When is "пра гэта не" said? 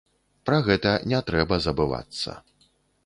0.49-1.19